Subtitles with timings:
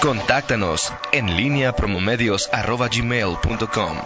[0.00, 3.96] Contáctanos en línea promomedios.com.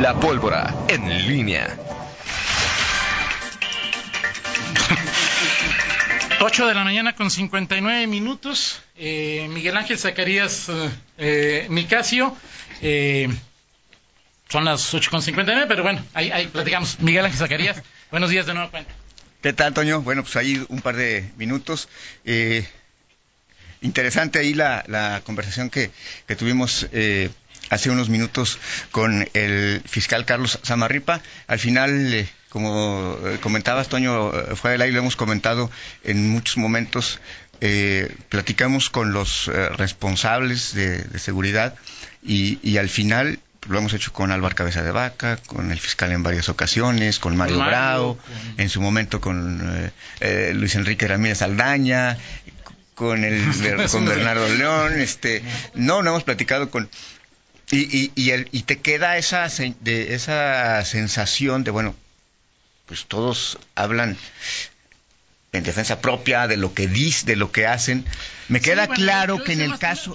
[0.00, 1.76] La pólvora en línea.
[6.40, 8.80] 8 de la mañana con 59 minutos.
[8.96, 12.34] Eh, Miguel Ángel Zacarías eh, eh Nicasio.
[12.80, 13.28] Eh,
[14.48, 17.00] son las 8 con 59, pero bueno, ahí, ahí platicamos.
[17.00, 18.90] Miguel Ángel Zacarías, buenos días de nuevo cuenta.
[19.42, 20.00] ¿Qué tal, Toño?
[20.00, 21.90] Bueno, pues ahí un par de minutos.
[22.24, 22.66] Eh,
[23.84, 25.90] interesante ahí la, conversación que,
[26.36, 27.30] tuvimos eh,
[27.70, 28.58] hace unos minutos
[28.90, 31.20] con el fiscal Carlos Zamarripa.
[31.46, 35.70] Al final, eh, como comentabas, Toño, fue del aire, lo hemos comentado
[36.02, 37.20] en muchos momentos.
[38.28, 41.76] platicamos con los responsables de, seguridad
[42.22, 43.38] y al final
[43.68, 47.36] lo hemos hecho con Álvaro Cabeza de Vaca, con el fiscal en varias ocasiones, con
[47.36, 48.18] Mario, Bravo,
[48.56, 49.90] en su momento con eh,
[50.20, 52.18] eh, Luis Enrique Ramírez Aldaña,
[52.94, 53.42] con el
[53.90, 55.42] con Bernardo León, este,
[55.74, 56.88] no, no hemos platicado con
[57.70, 59.48] y, y, el, y te queda esa
[59.80, 61.96] de esa sensación de bueno,
[62.86, 64.16] pues todos hablan
[65.52, 68.04] en defensa propia de lo que dicen, de lo que hacen.
[68.48, 70.14] Me queda claro que en el caso,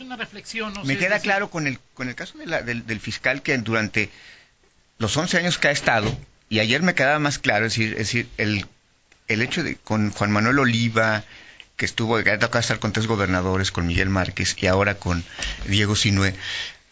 [0.84, 4.10] me queda claro con el con el caso del, fiscal que durante
[4.98, 6.16] los 11 años que ha estado
[6.50, 8.66] y ayer me quedaba más claro, es decir, es decir el
[9.28, 11.24] el hecho de con Juan Manuel Oliva
[11.80, 15.24] que estuvo, que ha tocado estar con tres gobernadores, con Miguel Márquez y ahora con
[15.66, 16.36] Diego Sinue,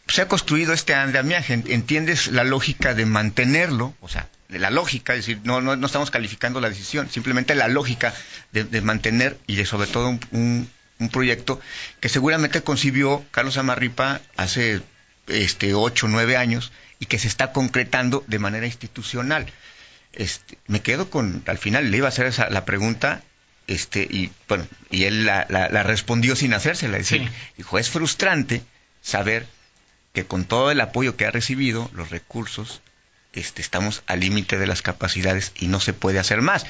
[0.08, 1.54] se ha construido este andamiaje.
[1.54, 3.94] ¿Entiendes la lógica de mantenerlo?
[4.00, 7.54] O sea, de la lógica, es decir, no, no, no estamos calificando la decisión, simplemente
[7.54, 8.14] la lógica
[8.54, 11.60] de, mantener y de sobre todo un, un, proyecto
[12.00, 14.82] que seguramente concibió Carlos Amarripa hace
[15.28, 19.52] este ocho, nueve años y que se está concretando de manera institucional.
[20.14, 23.22] Este, me quedo con, al final le iba a hacer esa, la pregunta
[23.68, 28.64] este y bueno y él la, la, respondió sin hacérsela decir, dijo es frustrante
[29.02, 29.46] saber
[30.14, 32.82] que con todo el apoyo que ha recibido los recursos
[33.34, 36.66] este, estamos al límite de las capacidades y no se puede hacer más.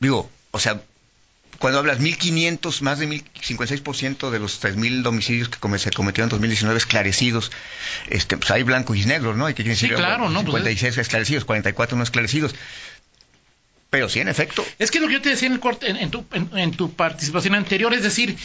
[0.00, 0.82] Digo, o sea,
[1.58, 6.76] cuando hablas 1.500, más de 56% de los 3.000 homicidios que se cometieron en 2019
[6.76, 7.52] esclarecidos,
[8.08, 9.46] este, pues hay blancos y negros, ¿no?
[9.46, 10.40] Hay que decir, sí, claro, ¿no?
[10.40, 12.54] 56 pues esclarecidos, 44 no esclarecidos.
[13.92, 14.64] Pero sí, en efecto.
[14.78, 17.54] Es que lo que yo te decía en, el corte, en, tu, en, tu participación
[17.54, 18.38] anterior, es decir,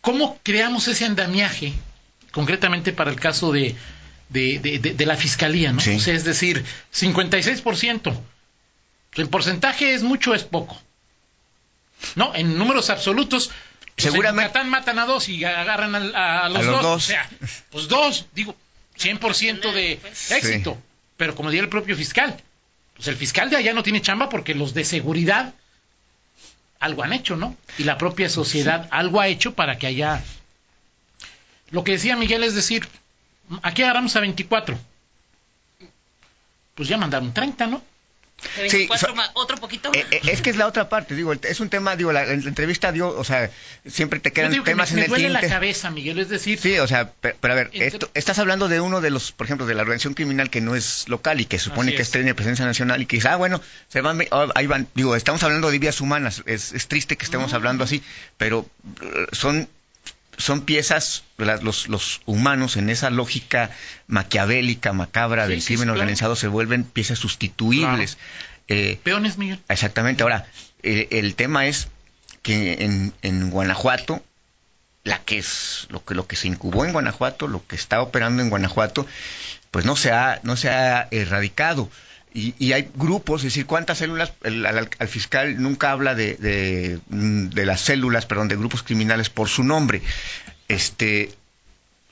[0.00, 1.74] ¿cómo creamos ese andamiaje,
[2.32, 3.76] concretamente para el caso de,
[4.30, 5.82] de, de, la fiscalía, ¿no?
[5.82, 8.18] es decir, 56%.
[9.16, 10.80] ¿El porcentaje es mucho o es poco?
[12.14, 13.50] No, en números absolutos.
[13.94, 14.58] Pues Seguramente.
[14.58, 16.86] En matan a dos y agarran a, los, dos.
[16.86, 17.28] O sea,
[17.68, 18.56] pues dos, digo,
[18.98, 20.00] 100% de
[20.30, 20.78] éxito.
[21.18, 22.42] Pero como diría el propio fiscal,
[22.98, 25.54] pues el fiscal de allá no tiene chamba porque los de seguridad
[26.78, 27.56] algo han hecho, ¿no?
[27.78, 30.22] Y la propia sociedad algo ha hecho para que haya.
[31.70, 32.86] Lo que decía Miguel es decir,
[33.62, 34.78] Aquí agarramos a 24.
[36.74, 37.82] Pues ya mandaron 30, ¿no?
[38.68, 38.88] Sí,
[39.34, 42.12] otro poquito eh, eh, es que es la otra parte, digo, es un tema, digo,
[42.12, 43.50] la, entrevista dio, o sea,
[43.84, 46.58] siempre te quedan temas en el duele la cabeza, Miguel, es decir...
[46.58, 49.66] Sí, o sea, pero, a ver, esto, estás hablando de uno de los, por ejemplo,
[49.66, 53.02] de la organización criminal que no es local y que supone que tiene presencia nacional
[53.02, 56.00] y que dice, ah, bueno, se van, oh, ahí van, digo, estamos hablando de vidas
[56.00, 58.02] humanas, es, es triste que estemos hablando así,
[58.36, 58.66] pero
[59.02, 59.68] eh, son
[60.38, 63.70] son piezas, los, los, humanos en esa lógica
[64.06, 68.16] maquiavélica, macabra del crimen organizado se vuelven piezas sustituibles.
[68.68, 69.60] Eh, Peones, Miguel.
[69.68, 70.22] Exactamente.
[70.22, 70.46] Ahora,
[70.82, 71.88] el tema es
[72.42, 74.22] que en, en Guanajuato,
[75.04, 78.42] la que es lo que, lo que se incubó en Guanajuato, lo que está operando
[78.42, 79.06] en Guanajuato,
[79.70, 81.90] pues no se ha, no se ha erradicado.
[82.34, 84.32] Y, hay grupos, es decir, ¿cuántas células?
[84.44, 90.02] al, fiscal nunca habla de, de, las células, perdón, de grupos criminales por su nombre.
[90.68, 91.30] Este,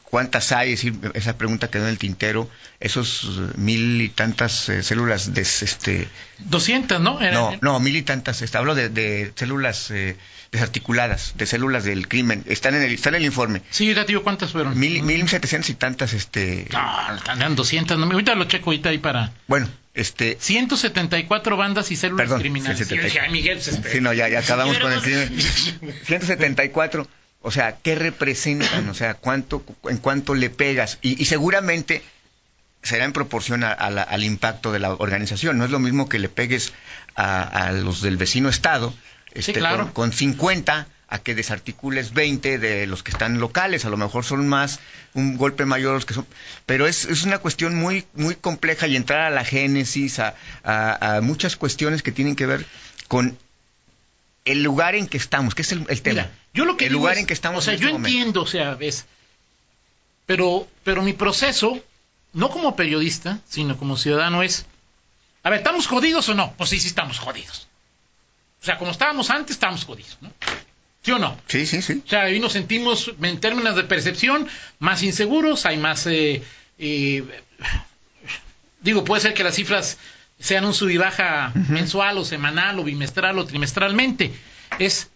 [0.05, 0.73] ¿Cuántas hay?
[0.73, 2.49] Es decir, esa pregunta quedó en el tintero.
[2.79, 6.09] Esos mil y tantas eh, células de este.
[6.39, 7.19] 200, ¿no?
[7.21, 8.41] No, no, mil y tantas.
[8.41, 10.17] Este, hablo de, células eh,
[10.53, 12.45] desarticuladas, de células del crimen.
[12.47, 13.63] Están en el, está en el informe.
[13.71, 14.79] Sí, ya digo, ¿cuántas fueron?
[14.79, 16.69] Mil, mil setecientos y tantas, este.
[16.73, 17.99] No, están 200.
[17.99, 19.33] No, ahorita lo checo ahorita ahí para.
[19.49, 22.87] Bueno, este 174 bandas y células criminales.
[23.31, 25.31] Miguel, sí, no, ya, ya acabamos con el crimen.
[26.05, 27.09] 174.
[27.41, 28.89] O sea, ¿qué representan?
[28.89, 30.99] O sea, ¿cuánto, ¿en cuánto le pegas?
[31.01, 32.03] Y, seguramente
[32.83, 35.59] será en proporción al impacto de la organización.
[35.59, 36.73] No es lo mismo que le pegues
[37.15, 38.95] a, los del vecino estado
[39.33, 43.97] este, con, con 50 a que desarticules 20 de los que están locales, a lo
[43.97, 44.81] mejor son más,
[45.15, 46.27] un golpe mayor los que son,
[46.67, 51.21] pero es, es una cuestión muy, muy compleja y entrar a la génesis, a, a,
[51.21, 52.67] muchas cuestiones que tienen que ver
[53.07, 53.39] con
[54.45, 56.29] el lugar en que estamos, que es el, tema.
[56.53, 57.59] yo lo que el lugar en que estamos.
[57.59, 59.07] O sea, yo este entiendo, o sea, ves,
[60.25, 61.81] pero, pero mi proceso,
[62.33, 64.67] no como periodista, sino como ciudadano es,
[65.45, 66.53] a ver, ¿estamos jodidos o no?
[66.57, 67.69] Pues sí, sí estamos jodidos.
[68.61, 70.33] O sea, como estábamos antes, estamos jodidos, ¿no?
[71.07, 71.39] ¿Sí o no?
[71.47, 72.03] Sí, sí, sí.
[72.05, 74.49] O sea, ahí nos sentimos, en términos de percepción,
[74.81, 76.05] más inseguros, hay más...
[76.09, 76.43] Eh,
[76.81, 77.23] eh,
[78.81, 79.99] digo, puede ser que las cifras
[80.41, 84.33] sean un sub y baja mensual o semanal o bimestral o trimestralmente.
[84.81, 85.09] Es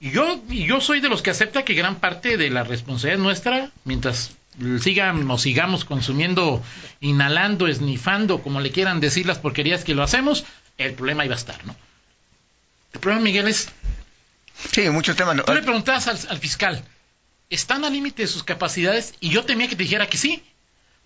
[0.00, 4.32] yo yo soy de los que acepta que gran parte de la responsabilidad nuestra, mientras
[4.80, 6.60] sigamos sigamos consumiendo,
[7.00, 10.44] inhalando, esnifando, como le quieran decir las porquerías que lo hacemos,
[10.78, 11.76] el problema iba a estar, ¿no?
[12.92, 13.70] El problema, Miguel, es
[14.72, 15.36] Sí, muchos temas.
[15.44, 16.82] Tú le preguntabas al, fiscal,
[17.50, 19.14] ¿están al límite de sus capacidades?
[19.20, 20.42] Y yo temía que te dijera que sí.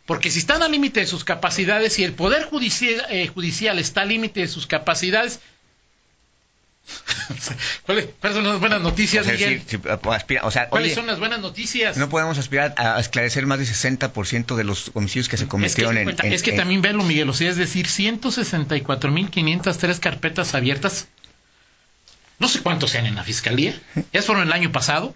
[0.04, 4.02] Porque si están al límite de sus capacidades y el Poder judicial, eh, judicial está
[4.02, 5.40] al límite de sus capacidades,
[7.84, 9.60] ¿Cuáles, son las buenas noticias, Miguel?
[10.70, 11.96] ¿Cuáles son las buenas noticias?
[11.96, 16.10] No podemos aspirar a esclarecer más del 60% de los homicidios que se cometieron en,
[16.10, 21.08] en, Es que también velo, Miguel, o sea, es decir, 164.503 carpetas abiertas
[22.38, 23.80] no sé cuántos sean en la fiscalía.
[24.12, 25.14] Ya fueron el año pasado.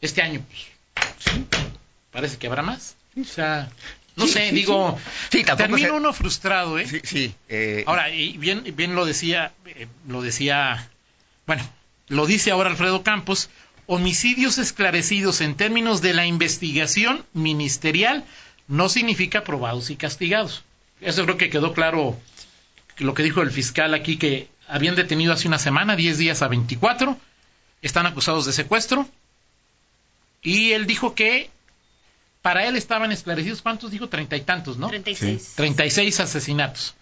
[0.00, 1.36] Este año, pues,
[2.10, 2.96] parece que habrá más.
[3.20, 3.70] O sea,
[4.16, 4.98] no sé, digo,
[5.30, 6.86] sí, termina uno frustrado, ¿eh?
[6.86, 7.34] Sí, sí.
[7.48, 10.90] Eh, ahora, y bien, bien lo decía, eh, lo decía,
[11.46, 11.62] bueno,
[12.08, 13.48] lo dice ahora Alfredo Campos,
[13.86, 18.24] homicidios esclarecidos en términos de la investigación ministerial
[18.68, 20.62] no significa probados y castigados.
[21.00, 22.18] Eso creo que quedó claro
[22.98, 26.48] lo que dijo el fiscal aquí, que habían detenido hace una semana, 10 días a
[26.48, 27.18] 24,
[27.82, 29.06] están acusados de secuestro,
[30.40, 31.50] y él dijo que
[32.40, 34.08] para él estaban esclarecidos, ¿cuántos dijo?
[34.08, 34.88] Treinta y tantos, ¿no?
[34.88, 35.52] Treinta y seis.
[35.54, 36.94] Treinta y seis asesinatos.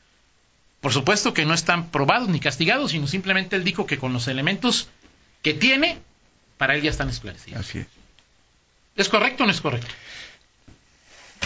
[0.80, 4.26] Por supuesto que no están probados ni castigados, sino simplemente él dijo que con los
[4.28, 4.88] elementos
[5.42, 5.98] que tiene,
[6.58, 7.60] para él ya están esclarecidos.
[7.60, 7.86] Así es.
[8.96, 9.94] ¿Es correcto o no es correcto?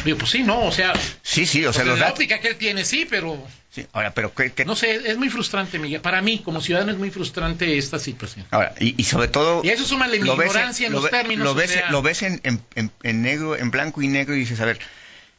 [0.04, 0.64] Digo, pues sí, ¿no?
[0.64, 0.92] O sea...
[1.22, 3.42] Sí, sí, o sea, los la óptica que él tiene, sí, pero...
[3.70, 4.32] Sí, ahora, pero...
[4.66, 6.00] No sé, es muy frustrante, Miguel.
[6.00, 8.46] Para mí, como ciudadano, es muy frustrante esta situación.
[8.50, 9.62] Ahora, y, sobre todo...
[9.64, 13.56] Y eso suma la ignorancia en los términos, Lo ves, lo ves en, en, negro,
[13.56, 14.78] en blanco y negro, y dices, a ver,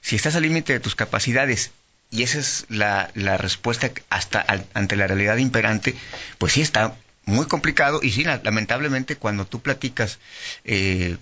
[0.01, 1.71] si estás al límite de tus capacidades
[2.11, 5.95] y esa es la, la respuesta hasta ante la realidad imperante,
[6.37, 6.95] pues sí está
[7.25, 10.19] muy complicado y sí, lamentablemente cuando tú platicas
[10.63, 11.17] eh,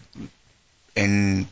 [0.95, 1.47] en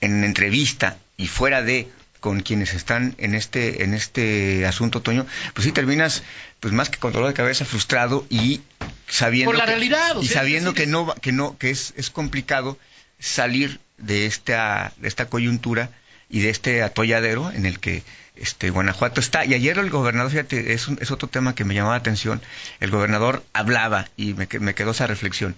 [0.00, 1.88] en entrevista y fuera de
[2.20, 6.22] con quienes están en este en este asunto Toño pues sí terminas
[6.60, 8.62] pues más que con dolor de cabeza frustrado y
[9.06, 12.78] sabiendo la realidad y sabiendo que no que no que es, es complicado
[13.18, 15.90] salir de esta de esta coyuntura
[16.30, 18.02] y de este atolladero en el que
[18.36, 19.44] este Guanajuato está.
[19.44, 22.42] Y ayer el gobernador fíjate es, es otro tema que me llamó la atención.
[22.80, 25.56] El gobernador hablaba y me, me quedó esa reflexión.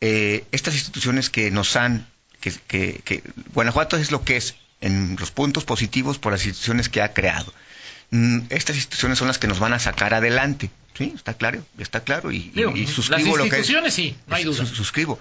[0.00, 2.06] Eh, estas instituciones que nos han
[2.40, 3.22] que,
[3.54, 7.52] Guanajuato es lo que es en los puntos positivos por las instituciones que ha creado.
[8.10, 10.70] Mm, estas instituciones son las que nos van a sacar adelante.
[10.92, 12.52] Sí, está claro, está claro y,
[12.86, 14.66] suscribo lo que Las instituciones sí, no hay duda.
[14.66, 15.18] Suscribo.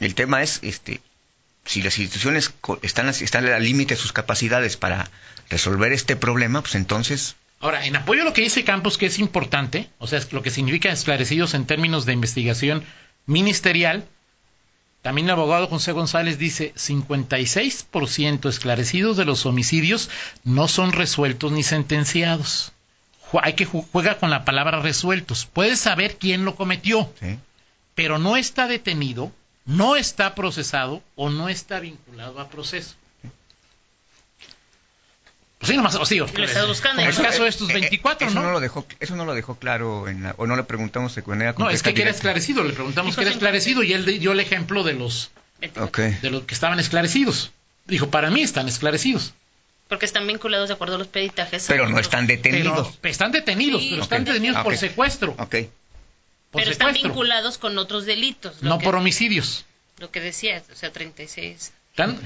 [0.00, 1.00] El tema es este
[1.66, 2.50] si las instituciones
[2.80, 5.10] están están al límite de sus capacidades para
[5.50, 9.18] resolver este problema, pues entonces Ahora, en apoyo a lo que dice Campos, que es
[9.18, 12.84] importante, o sea, lo que significa esclarecidos en términos de investigación
[13.26, 14.06] ministerial,
[15.02, 20.10] también el abogado José González dice, 56% esclarecidos de los homicidios
[20.44, 22.72] no son resueltos ni sentenciados.
[23.42, 25.46] Hay que juega con la palabra resueltos.
[25.46, 27.12] Puedes saber quién lo cometió,
[27.94, 29.30] pero no está detenido,
[29.66, 32.96] no está procesado o no está vinculado a proceso.
[35.58, 36.26] Pues sí, nomás os digo.
[36.32, 37.02] Lo estás buscando.
[37.02, 38.52] En el caso de estos 24, eh, eh, eso ¿no?
[38.52, 41.68] lo dejó, eso no lo dejó claro, en o no le preguntamos de manera No,
[41.68, 44.92] es que queda esclarecido, le preguntamos que era esclarecido y él dio el ejemplo de
[44.92, 47.50] los, de los que estaban esclarecidos.
[47.86, 49.34] Dijo, para mí están esclarecidos.
[49.88, 51.64] Porque están vinculados de acuerdo a los peritajes.
[51.66, 52.98] Pero no están detenidos.
[53.02, 55.34] están detenidos, pero están detenidos por secuestro.
[55.38, 55.56] Ok.
[56.52, 58.62] pero están vinculados con otros delitos.
[58.62, 59.64] No por homicidios.
[59.98, 61.72] Lo que decías, o sea, 36.
[61.90, 62.20] ¿Están?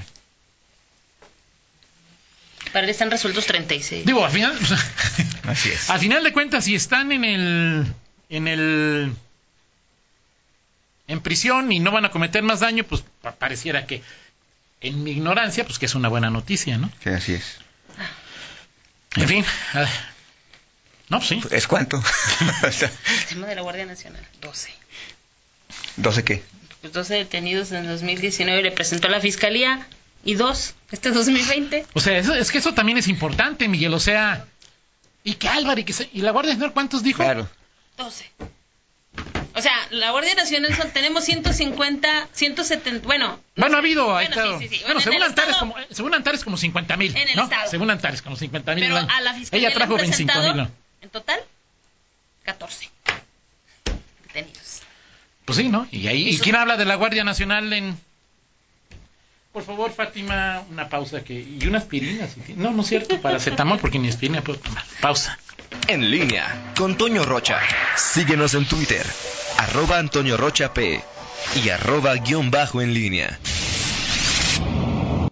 [2.73, 4.03] Para él están resueltos 36.
[4.03, 4.57] Digo, al final.
[5.47, 5.91] Así es.
[5.91, 7.85] Al final de cuentas, si están en el.
[8.29, 9.13] En el.
[11.07, 13.03] En prisión y no van a cometer más daño, pues
[13.37, 14.01] pareciera que.
[14.81, 16.91] En mi ignorancia, pues que es una buena noticia, ¿no?
[17.03, 17.59] Sí, así es.
[19.15, 19.45] En fin.
[21.09, 21.41] no, pues sí.
[21.51, 22.03] ¿Es cuánto?
[22.63, 24.73] el tema de la Guardia Nacional, 12.
[26.01, 26.43] ¿12 qué?
[26.81, 29.87] Pues 12 detenidos en 2019 le presentó a la Fiscalía
[30.23, 31.85] y dos, este 2020.
[31.93, 33.93] O sea, es que eso también es importante, Miguel.
[33.93, 34.45] O sea,
[35.23, 37.23] y que Álvaro y, que y la Guardia Nacional, ¿cuántos dijo?
[37.23, 37.49] Claro.
[37.97, 38.31] 12.
[39.61, 43.39] sea, la Guardia Nacional son, tenemos 150, 170, bueno.
[43.55, 47.35] Bueno, ha habido, bueno, bueno, según, Antares, como, según Antares como 50 mil, En el
[47.35, 47.43] ¿no?
[47.43, 47.69] Estado.
[47.69, 48.83] Según Antares como 50 mil.
[48.83, 50.67] Pero a la Fiscalía Ella trajo 25 mil,
[51.01, 51.39] En total,
[52.43, 52.89] 14
[54.33, 54.81] detenidos.
[55.45, 55.87] Pues sí, ¿no?
[55.91, 57.97] Y ahí, ¿y quién habla de la Guardia Nacional en...?
[59.53, 62.27] Por favor, Fátima, una pausa que y unas aspirina.
[62.55, 64.83] no, no es cierto, paracetamol porque ni aspirina puedo tomar.
[64.99, 65.37] Pausa.
[65.87, 67.59] En línea con Toño Rocha.
[67.95, 69.05] Síguenos en Twitter,
[69.59, 71.03] arroba Antonio Rocha P
[71.63, 73.39] y arroba guion bajo en línea.